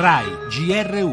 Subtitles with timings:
[0.00, 1.12] RAI GR1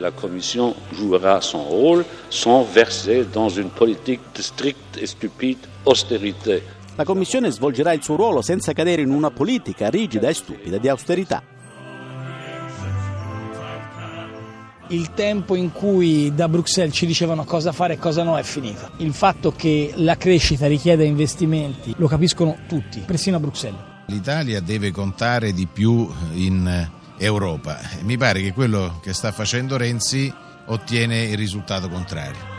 [0.00, 6.64] La Commission jouera son rôle sans verser dans une politique de stricte et stupide austérité.
[6.96, 10.88] La Commissione svolgerà il suo ruolo senza cadere in una politica rigida e stupida di
[10.88, 11.53] austerità.
[14.88, 18.90] Il tempo in cui da Bruxelles ci dicevano cosa fare e cosa no è finito.
[18.98, 23.80] Il fatto che la crescita richieda investimenti lo capiscono tutti, persino a Bruxelles.
[24.06, 27.78] L'Italia deve contare di più in Europa.
[28.02, 30.32] Mi pare che quello che sta facendo Renzi
[30.66, 32.53] ottiene il risultato contrario.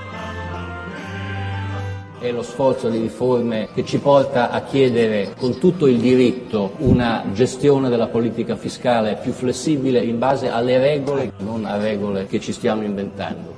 [2.17, 7.25] È lo sforzo di riforme che ci porta a chiedere con tutto il diritto una
[7.33, 12.53] gestione della politica fiscale più flessibile in base alle regole, non a regole che ci
[12.53, 13.53] stiamo inventando.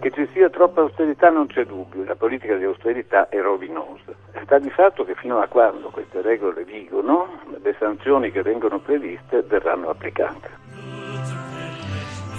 [0.00, 4.12] Che ci sia troppa austerità non c'è dubbio, la politica di austerità è rovinosa.
[4.44, 9.42] Sta di fatto che fino a quando queste regole vigono, le sanzioni che vengono previste
[9.42, 10.59] verranno applicate.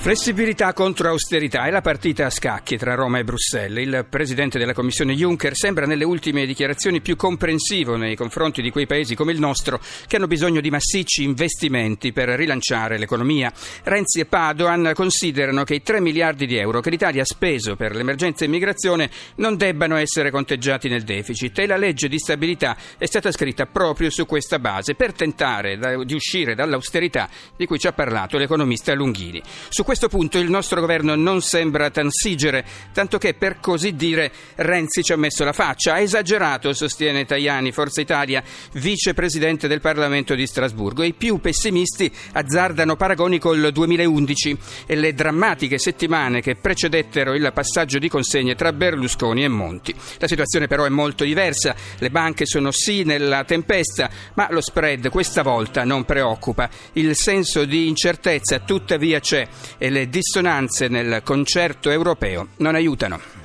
[0.01, 3.85] Flessibilità contro austerità è la partita a scacchi tra Roma e Bruxelles.
[3.85, 8.87] Il presidente della Commissione Juncker sembra nelle ultime dichiarazioni più comprensivo nei confronti di quei
[8.87, 13.53] paesi come il nostro che hanno bisogno di massicci investimenti per rilanciare l'economia.
[13.83, 17.93] Renzi e Padoan considerano che i 3 miliardi di euro che l'Italia ha speso per
[17.93, 23.31] l'emergenza immigrazione non debbano essere conteggiati nel deficit e la legge di stabilità è stata
[23.31, 28.39] scritta proprio su questa base per tentare di uscire dall'austerità di cui ci ha parlato
[28.39, 29.43] l'economista Lunghini.
[29.69, 35.03] Su questo punto il nostro governo non sembra transigere, tanto che per così dire Renzi
[35.03, 35.95] ci ha messo la faccia.
[35.95, 41.03] Ha esagerato, sostiene Tajani, Forza Italia, vicepresidente del Parlamento di Strasburgo.
[41.03, 47.99] I più pessimisti azzardano paragoni col 2011 e le drammatiche settimane che precedettero il passaggio
[47.99, 49.93] di consegne tra Berlusconi e Monti.
[50.19, 51.75] La situazione però è molto diversa.
[51.97, 56.69] Le banche sono sì nella tempesta, ma lo spread questa volta non preoccupa.
[56.93, 59.45] Il senso di incertezza tuttavia c'è
[59.83, 63.40] e le dissonanze nel concerto europeo non aiutano.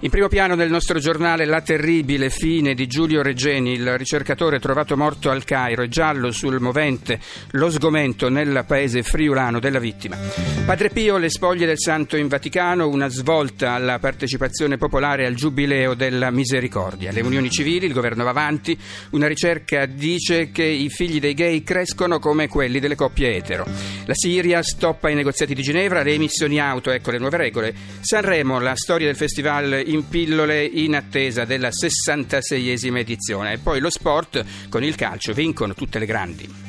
[0.00, 4.94] In primo piano nel nostro giornale la terribile fine di Giulio Regeni, il ricercatore trovato
[4.94, 7.18] morto al Cairo e giallo sul movente,
[7.52, 10.18] lo sgomento nel paese friulano della vittima.
[10.66, 15.94] Padre Pio, le spoglie del santo in Vaticano, una svolta alla partecipazione popolare al giubileo
[15.94, 17.10] della misericordia.
[17.10, 18.78] Le unioni civili, il governo va avanti,
[19.12, 23.64] una ricerca dice che i figli dei gay crescono come quelli delle coppie etero.
[24.04, 27.74] La Siria stoppa i negoziati di Ginevra, le emissioni auto, ecco le nuove regole.
[28.00, 33.52] Sanremo, la storia del festival in pillole in attesa della 66esima edizione.
[33.52, 36.65] E poi lo sport con il calcio vincono tutte le grandi.